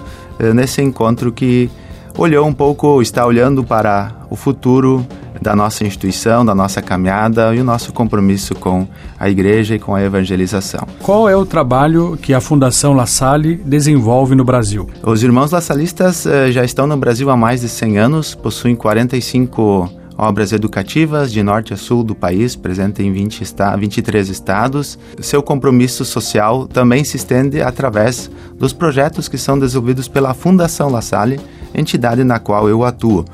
nesse 0.53 0.81
encontro 0.81 1.31
que 1.31 1.69
olhou 2.17 2.47
um 2.47 2.53
pouco, 2.53 3.01
está 3.01 3.25
olhando 3.25 3.63
para 3.63 4.11
o 4.29 4.35
futuro 4.35 5.05
da 5.41 5.55
nossa 5.55 5.83
instituição, 5.83 6.45
da 6.45 6.53
nossa 6.53 6.81
caminhada 6.81 7.53
e 7.55 7.59
o 7.59 7.63
nosso 7.63 7.91
compromisso 7.91 8.53
com 8.53 8.87
a 9.19 9.29
igreja 9.29 9.75
e 9.75 9.79
com 9.79 9.95
a 9.95 10.03
evangelização. 10.03 10.87
Qual 11.01 11.27
é 11.27 11.35
o 11.35 11.45
trabalho 11.45 12.17
que 12.21 12.33
a 12.33 12.39
Fundação 12.39 12.93
La 12.93 13.07
Salle 13.07 13.55
desenvolve 13.55 14.35
no 14.35 14.45
Brasil? 14.45 14.87
Os 15.01 15.23
irmãos 15.23 15.51
laçalistas 15.51 16.25
eh, 16.25 16.51
já 16.51 16.63
estão 16.63 16.85
no 16.85 16.95
Brasil 16.95 17.29
há 17.29 17.35
mais 17.35 17.61
de 17.61 17.69
100 17.69 17.97
anos, 17.97 18.35
possuem 18.35 18.75
45 18.75 20.01
obras 20.17 20.51
educativas 20.51 21.31
de 21.31 21.41
norte 21.41 21.73
a 21.73 21.77
sul 21.77 22.03
do 22.03 22.13
país, 22.13 22.55
presente 22.55 23.01
em 23.01 23.11
20 23.11 23.41
esta 23.41 23.75
23 23.75 24.29
estados. 24.29 24.99
Seu 25.19 25.41
compromisso 25.41 26.05
social 26.05 26.67
também 26.67 27.03
se 27.03 27.17
estende 27.17 27.59
através 27.59 28.29
dos 28.55 28.71
projetos 28.71 29.27
que 29.27 29.37
são 29.37 29.57
desenvolvidos 29.57 30.07
pela 30.07 30.35
Fundação 30.35 30.89
La 30.89 31.01
Salle, 31.01 31.39
entidade 31.73 32.23
na 32.23 32.37
qual 32.37 32.69
eu 32.69 32.83
atuo. 32.83 33.25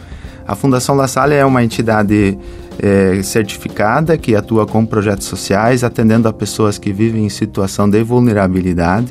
A 0.48 0.56
Fundação 0.56 0.96
La 0.96 1.08
Salle 1.08 1.36
é 1.36 1.46
uma 1.46 1.64
entidade 1.64 2.38
é, 2.80 3.22
certificada 3.22 4.18
que 4.18 4.34
atua 4.34 4.66
com 4.66 4.86
projetos 4.86 5.28
sociais, 5.28 5.84
atendendo 5.84 6.28
a 6.28 6.34
pessoas 6.34 6.78
que 6.78 6.94
vivem 6.94 7.26
em 7.26 7.30
situação 7.30 7.90
de 7.90 8.02
vulnerabilidade. 8.02 9.08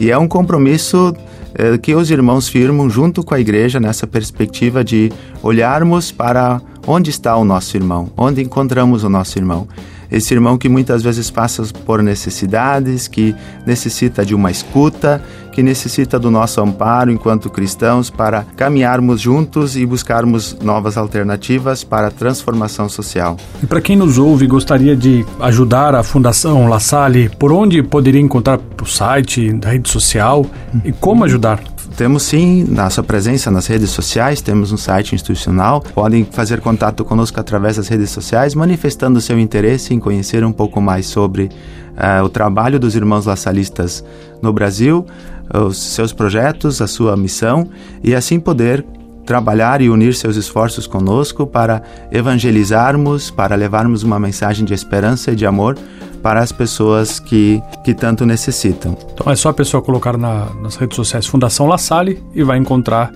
E 0.00 0.10
é 0.10 0.18
um 0.18 0.26
compromisso 0.26 1.14
é, 1.54 1.78
que 1.78 1.94
os 1.94 2.10
irmãos 2.10 2.48
firmam 2.48 2.90
junto 2.90 3.22
com 3.22 3.34
a 3.34 3.40
igreja 3.40 3.78
nessa 3.78 4.06
perspectiva 4.06 4.82
de 4.82 5.12
olharmos 5.42 6.10
para 6.10 6.60
onde 6.84 7.10
está 7.10 7.36
o 7.36 7.44
nosso 7.44 7.76
irmão, 7.76 8.10
onde 8.16 8.42
encontramos 8.42 9.04
o 9.04 9.08
nosso 9.08 9.38
irmão 9.38 9.68
esse 10.12 10.34
irmão 10.34 10.58
que 10.58 10.68
muitas 10.68 11.02
vezes 11.02 11.30
passa 11.30 11.62
por 11.86 12.02
necessidades, 12.02 13.08
que 13.08 13.34
necessita 13.64 14.26
de 14.26 14.34
uma 14.34 14.50
escuta, 14.50 15.22
que 15.52 15.62
necessita 15.62 16.18
do 16.18 16.30
nosso 16.30 16.60
amparo 16.60 17.12
enquanto 17.12 17.50
cristãos 17.50 18.10
para 18.10 18.44
caminharmos 18.56 19.20
juntos 19.20 19.76
e 19.76 19.86
buscarmos 19.86 20.56
novas 20.62 20.96
alternativas 20.96 21.84
para 21.84 22.08
a 22.08 22.10
transformação 22.10 22.88
social. 22.88 23.36
E 23.62 23.66
para 23.66 23.80
quem 23.80 23.94
nos 23.94 24.18
ouve 24.18 24.46
e 24.46 24.48
gostaria 24.48 24.96
de 24.96 25.24
ajudar 25.38 25.94
a 25.94 26.02
Fundação 26.02 26.68
La 26.68 26.80
Salle, 26.80 27.28
por 27.38 27.52
onde 27.52 27.82
poderia 27.82 28.20
encontrar 28.20 28.58
o 28.80 28.86
site, 28.86 29.52
da 29.52 29.70
rede 29.70 29.88
social 29.88 30.46
e 30.84 30.90
como 30.90 31.24
ajudar? 31.24 31.60
Temos 31.96 32.22
sim 32.22 32.64
nossa 32.64 33.02
presença 33.02 33.50
nas 33.50 33.66
redes 33.66 33.90
sociais, 33.90 34.40
temos 34.40 34.72
um 34.72 34.76
site 34.76 35.14
institucional. 35.14 35.82
Podem 35.94 36.24
fazer 36.24 36.60
contato 36.60 37.04
conosco 37.04 37.38
através 37.38 37.76
das 37.76 37.88
redes 37.88 38.10
sociais, 38.10 38.54
manifestando 38.54 39.20
seu 39.20 39.38
interesse 39.38 39.92
em 39.92 40.00
conhecer 40.00 40.42
um 40.42 40.52
pouco 40.52 40.80
mais 40.80 41.06
sobre 41.06 41.50
uh, 41.92 42.24
o 42.24 42.28
trabalho 42.28 42.80
dos 42.80 42.96
irmãos 42.96 43.26
laçalistas 43.26 44.02
no 44.40 44.52
Brasil, 44.52 45.06
os 45.52 45.78
seus 45.78 46.12
projetos, 46.12 46.80
a 46.80 46.86
sua 46.86 47.16
missão 47.16 47.68
e 48.02 48.14
assim 48.14 48.40
poder 48.40 48.84
trabalhar 49.24 49.80
e 49.80 49.88
unir 49.88 50.14
seus 50.14 50.36
esforços 50.36 50.86
conosco 50.86 51.46
para 51.46 51.82
evangelizarmos, 52.10 53.30
para 53.30 53.54
levarmos 53.54 54.02
uma 54.02 54.18
mensagem 54.18 54.64
de 54.64 54.74
esperança 54.74 55.32
e 55.32 55.36
de 55.36 55.46
amor 55.46 55.76
para 56.22 56.40
as 56.40 56.52
pessoas 56.52 57.18
que, 57.18 57.62
que 57.84 57.94
tanto 57.94 58.24
necessitam. 58.24 58.96
Então 59.12 59.30
é 59.30 59.36
só 59.36 59.48
a 59.48 59.52
pessoa 59.52 59.82
colocar 59.82 60.16
na, 60.16 60.46
nas 60.60 60.76
redes 60.76 60.96
sociais 60.96 61.26
Fundação 61.26 61.66
La 61.66 61.78
Salle 61.78 62.22
e 62.34 62.42
vai 62.42 62.58
encontrar, 62.58 63.12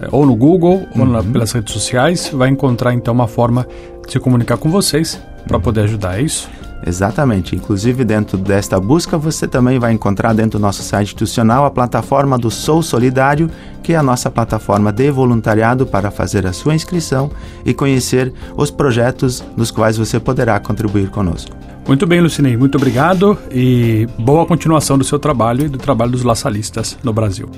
é, 0.00 0.08
ou 0.10 0.24
no 0.24 0.34
Google, 0.34 0.86
uhum. 0.94 1.00
ou 1.00 1.06
na, 1.06 1.22
pelas 1.22 1.52
redes 1.52 1.72
sociais, 1.72 2.30
vai 2.32 2.48
encontrar 2.48 2.94
então 2.94 3.12
uma 3.12 3.28
forma 3.28 3.66
de 4.06 4.12
se 4.12 4.20
comunicar 4.20 4.56
com 4.56 4.70
vocês 4.70 5.20
para 5.46 5.60
poder 5.60 5.82
ajudar, 5.82 6.18
é 6.18 6.22
isso? 6.22 6.48
Exatamente. 6.84 7.56
Inclusive, 7.56 8.04
dentro 8.04 8.36
desta 8.36 8.78
busca, 8.78 9.16
você 9.16 9.46
também 9.46 9.78
vai 9.78 9.92
encontrar 9.92 10.32
dentro 10.32 10.58
do 10.58 10.62
nosso 10.62 10.82
site 10.82 11.08
institucional 11.08 11.64
a 11.64 11.70
plataforma 11.70 12.38
do 12.38 12.50
Sou 12.50 12.82
Solidário, 12.82 13.50
que 13.82 13.92
é 13.92 13.96
a 13.96 14.02
nossa 14.02 14.30
plataforma 14.30 14.92
de 14.92 15.10
voluntariado 15.10 15.86
para 15.86 16.10
fazer 16.10 16.46
a 16.46 16.52
sua 16.52 16.74
inscrição 16.74 17.30
e 17.64 17.72
conhecer 17.72 18.32
os 18.56 18.70
projetos 18.70 19.44
nos 19.56 19.70
quais 19.70 19.96
você 19.96 20.20
poderá 20.20 20.58
contribuir 20.60 21.08
conosco. 21.10 21.56
Muito 21.86 22.04
bem, 22.04 22.20
Lucinei, 22.20 22.56
muito 22.56 22.76
obrigado 22.76 23.38
e 23.48 24.08
boa 24.18 24.44
continuação 24.44 24.98
do 24.98 25.04
seu 25.04 25.20
trabalho 25.20 25.66
e 25.66 25.68
do 25.68 25.78
trabalho 25.78 26.10
dos 26.10 26.24
laçalistas 26.24 26.98
no 27.02 27.12
Brasil. 27.12 27.48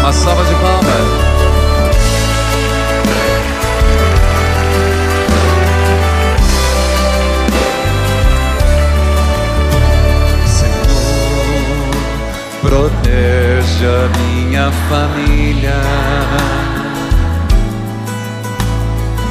Uma 0.00 0.12
salva 0.12 0.44
de 0.44 0.54
palmas. 0.54 0.71
Protege 13.82 13.86
a 13.86 14.08
minha 14.18 14.70
família. 14.88 15.80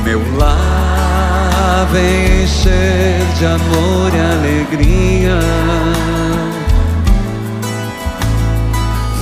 Meu 0.03 0.21
lar 0.37 1.87
vem 1.91 2.43
encher 2.43 3.25
de 3.37 3.45
amor 3.45 4.11
e 4.13 4.19
alegria. 4.19 5.39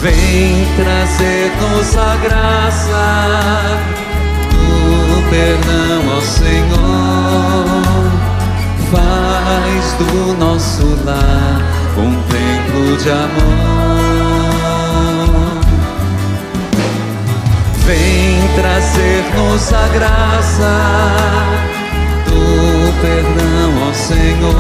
Vem 0.02 0.66
trazer-nos 0.78 1.98
a 1.98 2.16
graça 2.24 3.78
do 4.50 5.30
perdão 5.30 6.16
ao 6.16 6.22
Senhor. 6.22 7.80
Faz 8.92 9.94
do 10.00 10.34
nosso 10.40 10.86
lar 11.06 11.62
um 11.98 12.16
templo 12.24 12.98
de 12.98 13.10
amor. 13.10 13.99
Vem 17.90 18.48
trazer-nos 18.56 19.74
a 19.74 19.88
graça 19.88 20.78
do 22.24 22.94
perdão 23.02 23.84
ao 23.84 23.94
Senhor. 23.96 24.54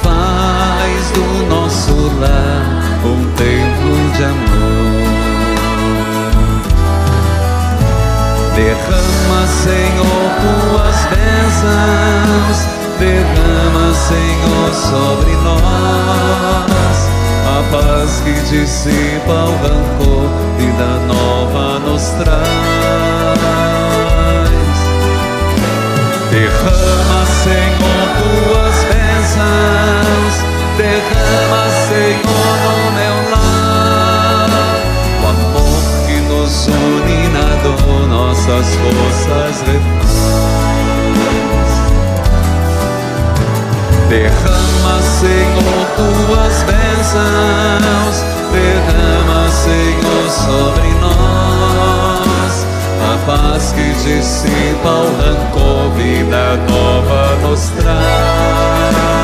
Faz 0.00 1.10
do 1.10 1.26
nosso 1.48 1.92
lar 2.20 2.62
um 3.04 3.18
templo 3.34 3.96
de 4.16 4.22
amor. 4.22 5.08
Derrama, 8.54 9.42
Senhor, 9.64 10.24
tuas 10.40 10.98
bênçãos, 11.10 12.58
derrama, 13.00 13.92
Senhor, 13.92 14.72
sobre 14.72 15.32
nós 15.42 16.88
a 17.48 17.62
paz 17.72 18.20
que 18.20 18.32
dissipa 18.50 19.32
o 19.32 19.56
rancor, 19.62 20.17
Senhor, 31.98 32.54
no 32.62 32.76
meu 32.92 33.16
lar. 33.32 34.46
O 35.20 35.26
amor 35.26 35.82
que 36.06 36.16
nos 36.28 36.68
une 36.68 37.28
na 37.30 37.48
dor, 37.64 38.06
nossas 38.06 38.66
forças 38.76 39.56
refaz. 39.66 40.16
Derrama, 44.08 45.02
Senhor, 45.18 45.82
tuas 45.96 46.62
bênçãos. 46.68 48.16
Derrama, 48.52 49.50
Senhor, 49.50 50.24
sobre 50.30 50.88
nós. 51.00 52.54
A 53.02 53.18
paz 53.26 53.72
que 53.72 53.92
dissipa 54.04 54.88
o 54.88 55.10
rancor, 55.18 55.90
vida 55.96 56.56
nova 56.70 57.34
nos 57.42 57.70
traz. 57.70 59.17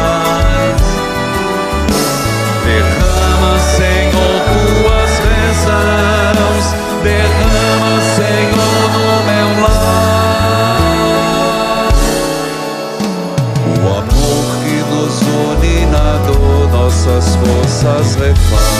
Bênçãos. 5.64 6.66
Derrama, 7.02 7.94
Senhor, 8.16 8.84
no 8.92 9.08
meu 9.24 9.48
lar. 9.62 10.78
O 13.66 13.84
amor 13.88 14.44
que 14.62 14.76
nos 14.90 15.16
une 15.22 15.86
na 15.86 16.10
dor, 16.26 16.68
nossas 16.70 17.36
forças 17.36 18.14
refaz. 18.16 18.73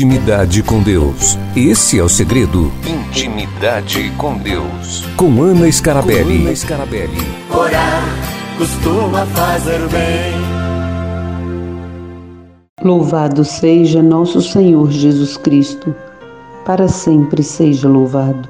Intimidade 0.00 0.62
com 0.62 0.82
Deus. 0.82 1.38
Esse 1.54 1.98
é 1.98 2.02
o 2.02 2.08
segredo. 2.08 2.72
Intimidade 2.86 4.10
com 4.16 4.34
Deus. 4.38 5.04
Com 5.14 5.42
Ana 5.42 5.70
Scarabelli. 5.70 6.38
Com 6.38 6.44
Ana 6.46 6.56
Scarabelli. 6.56 7.18
Orar 7.50 8.02
costuma 8.56 9.26
fazer 9.26 9.78
bem. 9.88 10.40
Louvado 12.82 13.44
seja 13.44 14.02
nosso 14.02 14.40
Senhor 14.40 14.90
Jesus 14.90 15.36
Cristo, 15.36 15.94
para 16.64 16.88
sempre 16.88 17.42
seja 17.42 17.86
louvado. 17.86 18.48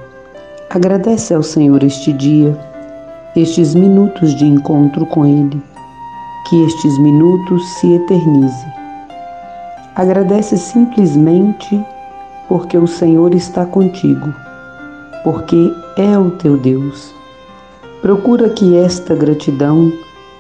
Agradece 0.70 1.34
ao 1.34 1.42
Senhor 1.42 1.82
este 1.82 2.12
dia, 2.12 2.56
estes 3.34 3.74
minutos 3.74 4.36
de 4.36 4.44
encontro 4.44 5.04
com 5.04 5.26
Ele, 5.26 5.60
que 6.48 6.64
estes 6.64 6.96
minutos 7.00 7.60
se 7.80 7.94
eternize. 7.94 8.79
Agradece 9.96 10.56
simplesmente 10.56 11.84
porque 12.48 12.78
o 12.78 12.86
Senhor 12.86 13.34
está 13.34 13.66
contigo, 13.66 14.32
porque 15.24 15.72
é 15.96 16.16
o 16.16 16.30
teu 16.32 16.56
Deus. 16.56 17.14
Procura 18.00 18.48
que 18.48 18.76
esta 18.76 19.14
gratidão 19.14 19.92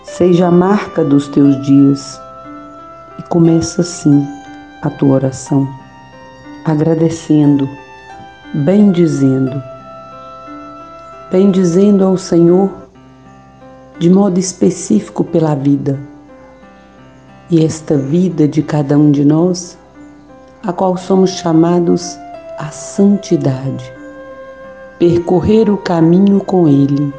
seja 0.04 0.46
a 0.46 0.50
marca 0.50 1.04
dos 1.04 1.28
teus 1.28 1.60
dias 1.62 2.20
e 3.18 3.22
começa 3.24 3.82
assim 3.82 4.26
a 4.82 4.90
tua 4.90 5.16
oração, 5.16 5.68
agradecendo, 6.64 7.68
bendizendo, 8.54 9.62
bendizendo 11.30 12.04
ao 12.04 12.16
Senhor 12.16 12.70
de 13.98 14.08
modo 14.08 14.40
específico 14.40 15.22
pela 15.22 15.54
vida. 15.54 16.09
E 17.50 17.64
esta 17.64 17.96
vida 17.96 18.46
de 18.46 18.62
cada 18.62 18.96
um 18.96 19.10
de 19.10 19.24
nós, 19.24 19.76
a 20.62 20.72
qual 20.72 20.96
somos 20.96 21.30
chamados 21.30 22.16
à 22.58 22.70
santidade, 22.70 23.92
percorrer 24.98 25.68
o 25.70 25.76
caminho 25.76 26.40
com 26.40 26.68
Ele, 26.68 27.12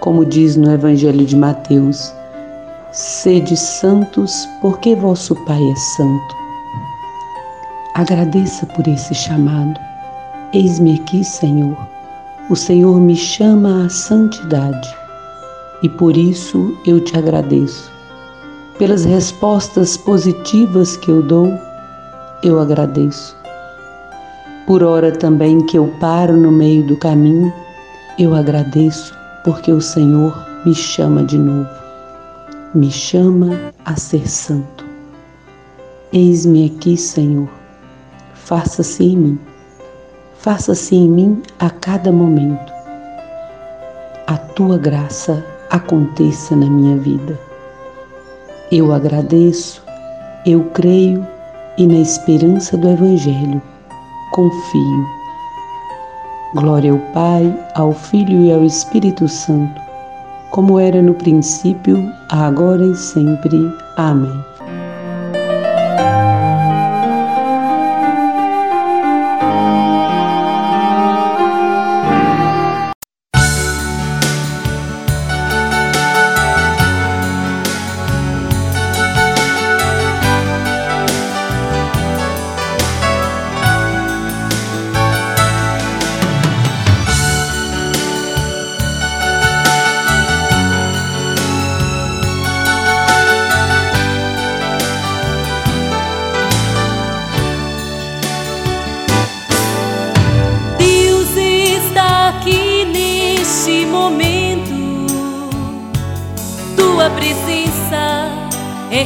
como 0.00 0.24
diz 0.24 0.56
no 0.56 0.70
Evangelho 0.72 1.24
de 1.24 1.36
Mateus 1.36 2.12
Sede 2.92 3.56
santos, 3.56 4.48
porque 4.60 4.96
vosso 4.96 5.36
Pai 5.44 5.62
é 5.62 5.76
santo. 5.76 6.36
Agradeça 7.94 8.66
por 8.66 8.88
esse 8.88 9.14
chamado. 9.14 9.78
Eis-me 10.52 10.96
aqui, 10.96 11.22
Senhor. 11.22 11.78
O 12.50 12.56
Senhor 12.56 13.00
me 13.00 13.14
chama 13.14 13.86
à 13.86 13.88
santidade 13.88 14.92
e 15.84 15.88
por 15.88 16.16
isso 16.16 16.76
eu 16.84 16.98
te 16.98 17.16
agradeço. 17.16 17.89
Pelas 18.80 19.04
respostas 19.04 19.96
positivas 19.96 20.96
que 20.96 21.08
eu 21.12 21.22
dou, 21.22 21.56
eu 22.42 22.58
agradeço. 22.58 23.36
Por 24.66 24.82
hora 24.82 25.12
também 25.12 25.64
que 25.66 25.78
eu 25.78 25.86
paro 26.00 26.36
no 26.36 26.50
meio 26.50 26.84
do 26.84 26.96
caminho, 26.96 27.52
eu 28.18 28.34
agradeço 28.34 29.14
porque 29.44 29.70
o 29.70 29.80
Senhor 29.80 30.34
me 30.66 30.74
chama 30.74 31.22
de 31.22 31.38
novo 31.38 31.80
me 32.74 32.90
chama 32.90 33.58
a 33.84 33.96
ser 33.96 34.28
santo. 34.28 34.84
Eis-me 36.12 36.66
aqui, 36.66 36.96
Senhor. 36.96 37.48
Faça-se 38.34 39.04
em 39.04 39.16
mim. 39.16 39.38
Faça-se 40.38 40.94
em 40.94 41.08
mim 41.08 41.42
a 41.58 41.68
cada 41.68 42.12
momento. 42.12 42.72
A 44.26 44.36
tua 44.36 44.78
graça 44.78 45.44
aconteça 45.68 46.54
na 46.54 46.66
minha 46.66 46.96
vida. 46.96 47.49
Eu 48.72 48.92
agradeço, 48.92 49.82
eu 50.46 50.64
creio 50.74 51.26
e 51.76 51.86
na 51.86 51.98
esperança 51.98 52.76
do 52.76 52.88
Evangelho 52.88 53.60
confio. 54.32 55.06
Glória 56.54 56.92
ao 56.92 56.98
Pai, 57.12 57.58
ao 57.74 57.92
Filho 57.92 58.42
e 58.42 58.52
ao 58.52 58.64
Espírito 58.64 59.28
Santo 59.28 59.90
como 60.50 60.80
era 60.80 61.00
no 61.00 61.14
princípio, 61.14 62.12
agora 62.28 62.84
e 62.84 62.94
sempre. 62.96 63.72
Amém. 63.96 64.49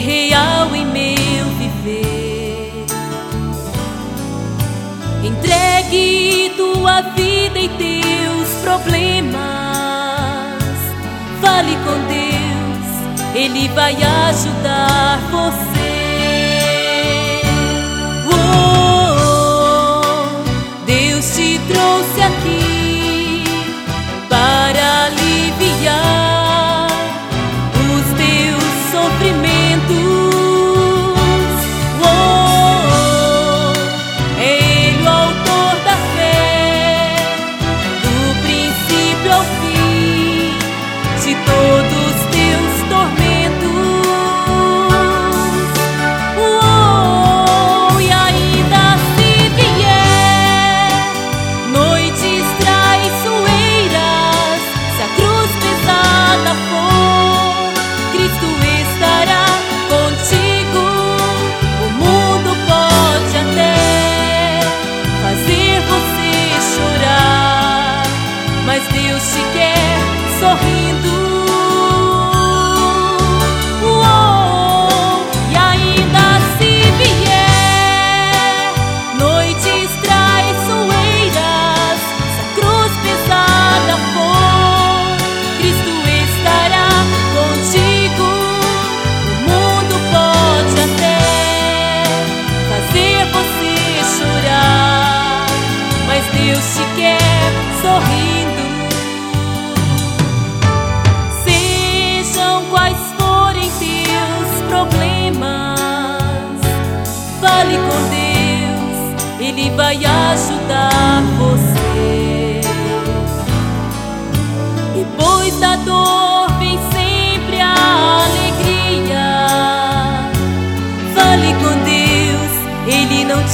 real 0.05 0.77
em 0.77 0.85
meu 0.85 1.47
viver. 1.59 2.85
Entregue 5.25 6.53
tua 6.59 7.01
vida 7.01 7.59
e 7.59 7.69
teus 7.71 8.49
problemas. 8.63 9.43
Fale 11.41 11.75
com 11.77 11.97
Deus, 12.07 13.35
Ele 13.35 13.69
vai 13.69 13.95
ajudar 13.95 15.21
você. 15.31 15.74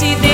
Voz 0.01 0.30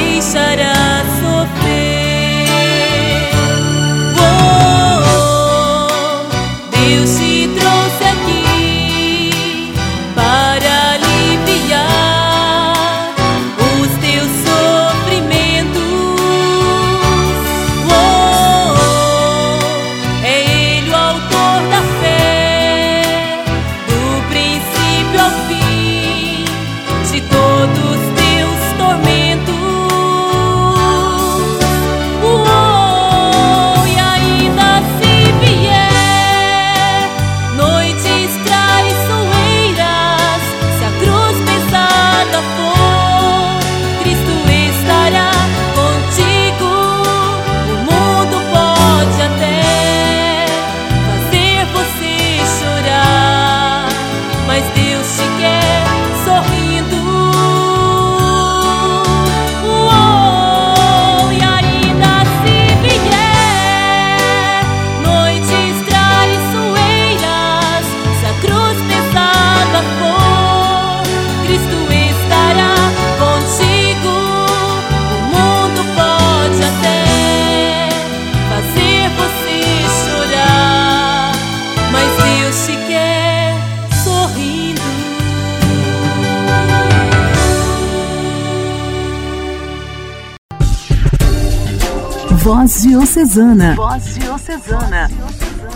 Diocesana. 93.17 93.75
Voz 93.75 94.15
Diocesana. 94.15 95.11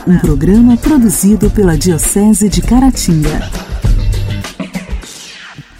Um 0.07 0.18
programa 0.18 0.76
produzido 0.76 1.50
pela 1.50 1.74
Diocese 1.74 2.50
de 2.50 2.61
Caratinga. 2.61 3.50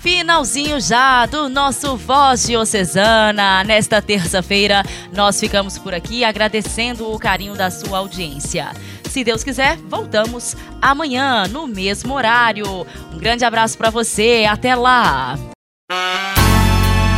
Finalzinho 0.01 0.81
já 0.81 1.27
do 1.27 1.51
nosso 1.51 1.99
Voz 1.99 2.47
Diocesana. 2.47 3.63
Nesta 3.65 4.01
terça-feira, 4.01 4.83
nós 5.13 5.39
ficamos 5.39 5.77
por 5.77 5.93
aqui 5.93 6.25
agradecendo 6.25 7.13
o 7.13 7.19
carinho 7.19 7.55
da 7.55 7.71
sua 7.71 7.99
audiência. 7.99 8.73
Se 9.05 9.23
Deus 9.23 9.45
quiser, 9.45 9.77
voltamos 9.77 10.57
amanhã 10.81 11.47
no 11.47 11.67
mesmo 11.67 12.15
horário. 12.15 12.87
Um 13.13 13.19
grande 13.19 13.45
abraço 13.45 13.77
para 13.77 13.91
você. 13.91 14.47
Até 14.49 14.75
lá. 14.75 15.39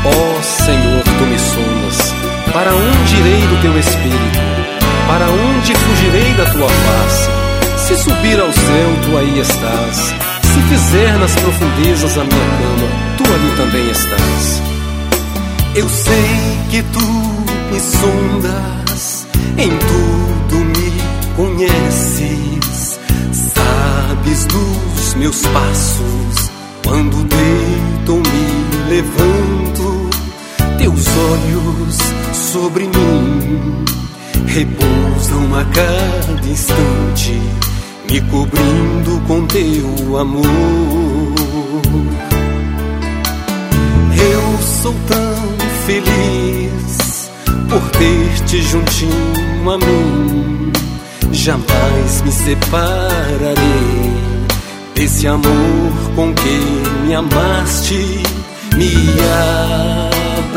Ó 0.05 0.09
oh, 0.09 0.43
Senhor, 0.43 0.92
para 2.53 2.75
onde 2.75 3.17
irei 3.17 3.47
do 3.47 3.61
teu 3.63 3.79
espírito? 3.79 4.39
Para 5.07 5.27
onde 5.31 5.75
fugirei 5.75 6.33
da 6.35 6.45
tua 6.51 6.69
face? 6.69 7.31
Se 7.79 7.97
subir 7.97 8.39
ao 8.41 8.53
céu, 8.53 8.91
tu 9.03 9.17
aí 9.17 9.41
estás. 9.41 10.15
Se 10.43 10.61
fizer 10.69 11.19
nas 11.19 11.35
profundezas 11.37 12.17
a 12.19 12.25
minha 12.25 12.47
cama, 12.59 12.89
tu 13.17 13.25
ali 13.33 13.57
também 13.57 13.91
estás. 13.91 14.63
Eu 15.75 15.89
sei 15.89 16.59
que 16.71 16.83
tu 16.83 17.01
me 17.73 17.81
sondas, 17.81 19.27
em 19.57 19.71
tudo 19.71 20.57
me 20.59 20.93
conheces. 21.37 23.01
Sabes 23.33 24.45
dos 24.47 25.15
meus 25.15 25.47
passos, 25.47 26.51
quando 26.85 27.25
deito 27.25 28.13
me 28.13 28.89
levanto. 28.91 29.62
Teus 30.83 31.07
olhos 31.07 31.99
sobre 32.35 32.89
mim 32.89 33.85
repousam 34.49 35.55
a 35.55 35.65
cada 35.67 36.49
instante, 36.49 37.41
me 38.11 38.21
cobrindo 38.23 39.23
com 39.29 39.47
teu 39.47 40.19
amor. 40.19 40.43
Eu 44.19 44.59
sou 44.83 44.93
tão 45.07 45.57
feliz 45.87 47.31
por 47.71 47.91
ter-te 47.93 48.61
juntinho 48.63 49.71
a 49.71 49.79
mim. 49.79 50.73
Jamais 51.31 52.23
me 52.23 52.33
separarei 52.33 53.55
desse 54.97 55.29
amor 55.29 55.93
com 56.17 56.35
que 56.35 57.07
me 57.07 57.15
amaste, 57.15 58.21
me 58.75 58.91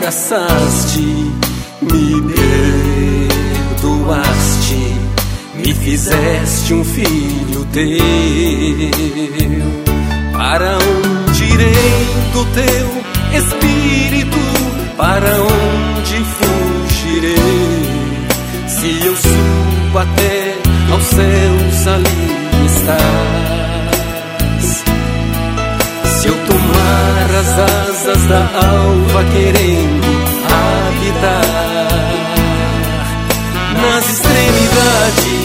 abraçaste, 0.05 0.99
me 1.81 2.21
perdoaste, 3.81 4.93
me 5.55 5.73
fizeste 5.73 6.73
um 6.75 6.83
filho 6.83 7.65
teu. 7.71 7.97
Para 10.31 10.77
onde 10.77 11.43
irei 11.45 12.07
do 12.33 12.45
teu 12.53 12.87
espírito? 13.35 14.37
Para 14.95 15.41
onde 15.41 16.23
fugirei? 16.35 17.35
Se 18.67 19.07
eu 19.07 19.15
subo 19.15 19.97
até 19.97 20.55
aos 20.91 21.03
céus, 21.03 21.87
ali 21.87 22.65
estás. 22.67 23.44
As 27.35 27.59
asas 27.59 28.25
da 28.27 28.39
alva, 28.39 29.23
querendo 29.25 30.07
habitar. 30.55 31.65
Nas 33.81 34.09
extremidades 34.09 35.44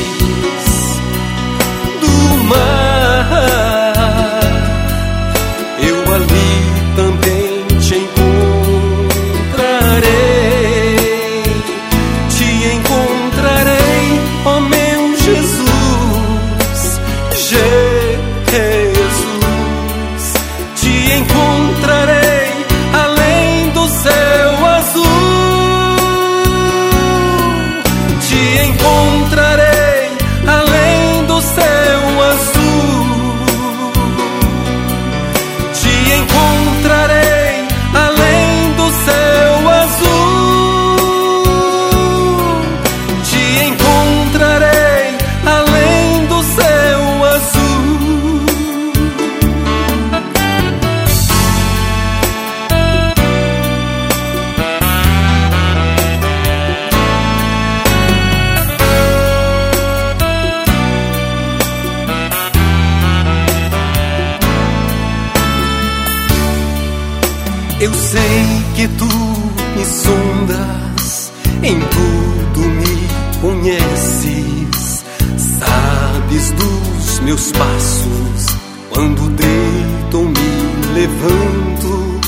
Eu 67.81 67.95
sei 67.95 68.63
que 68.77 68.87
tu 68.89 69.07
me 69.07 69.85
sondas, 69.87 71.33
em 71.63 71.81
tudo 71.81 72.61
me 72.69 73.41
conheces. 73.41 75.03
Sabes 75.39 76.51
dos 76.51 77.21
meus 77.21 77.51
passos, 77.53 78.47
quando 78.91 79.31
deito 79.31 80.19
me 80.19 80.93
levanto. 80.93 82.21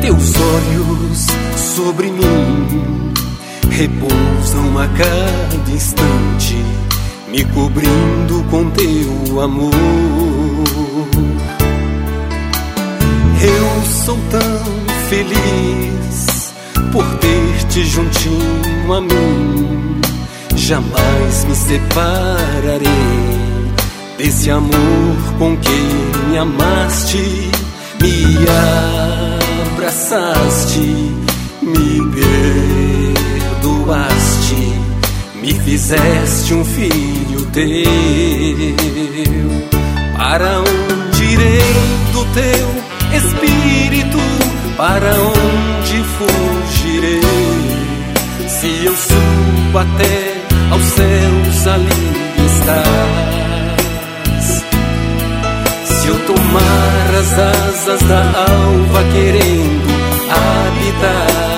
Teus 0.00 0.34
olhos 0.34 1.26
sobre 1.76 2.10
mim 2.10 3.14
repousam 3.70 4.78
a 4.78 4.88
cada 4.88 5.70
instante, 5.70 6.56
me 7.30 7.44
cobrindo 7.44 8.44
com 8.50 8.68
teu 8.70 9.40
amor. 9.42 10.27
Eu 13.40 13.84
sou 13.84 14.18
tão 14.30 14.86
feliz 15.08 16.52
por 16.90 17.04
ter-te 17.18 17.84
juntinho 17.84 18.92
a 18.92 19.00
mim. 19.00 20.00
Jamais 20.56 21.44
me 21.44 21.54
separarei 21.54 22.88
desse 24.16 24.50
amor 24.50 25.16
com 25.38 25.56
que 25.56 25.80
me 26.28 26.38
amaste, 26.38 27.50
me 28.02 28.36
abraçaste, 29.76 30.80
me 31.62 32.02
perdoaste, 33.60 34.72
me 35.40 35.54
fizeste 35.54 36.54
um 36.54 36.64
filho 36.64 37.46
teu. 37.52 37.84
Para 40.16 40.58
onde 40.58 41.24
irei 41.24 41.62
do 42.12 42.24
teu 42.34 42.87
espírito? 43.58 44.18
Para 44.76 45.12
onde 45.12 46.04
fugirei? 46.16 47.20
Se 48.48 48.84
eu 48.84 48.96
subo 48.96 49.78
até 49.78 50.34
aos 50.70 50.82
céus, 50.82 51.66
ali 51.66 51.88
estás. 52.46 53.38
Se 55.84 56.08
eu 56.08 56.18
tomar 56.26 57.14
as 57.18 57.32
asas 57.38 58.02
da 58.02 58.20
alva, 58.20 59.04
querendo 59.12 59.88
habitar 60.30 61.48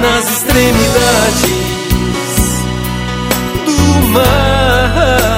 nas 0.00 0.30
extremidades 0.30 1.68
do 3.66 4.12
mar, 4.12 5.37